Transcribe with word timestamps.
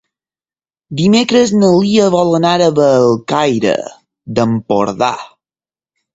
Dimecres 1.01 1.53
na 1.57 1.69
Lia 1.75 2.07
vol 2.15 2.33
anar 2.39 2.55
a 2.69 2.71
Bellcaire 2.81 3.75
d'Empordà. 4.41 5.13